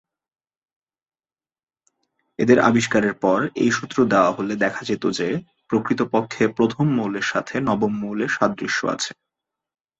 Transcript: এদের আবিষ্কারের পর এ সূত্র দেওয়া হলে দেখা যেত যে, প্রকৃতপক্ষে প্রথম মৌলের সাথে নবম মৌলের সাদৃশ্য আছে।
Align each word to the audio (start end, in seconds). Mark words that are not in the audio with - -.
এদের 2.39 2.59
আবিষ্কারের 2.59 3.13
পর 3.13 3.39
এ 3.55 3.67
সূত্র 3.71 3.97
দেওয়া 4.05 4.31
হলে 4.31 4.53
দেখা 4.55 4.81
যেত 4.83 5.03
যে, 5.11 5.27
প্রকৃতপক্ষে 5.69 6.43
প্রথম 6.47 6.85
মৌলের 6.95 7.25
সাথে 7.25 7.55
নবম 7.59 7.93
মৌলের 8.01 8.29
সাদৃশ্য 8.29 8.79
আছে। 8.87 9.11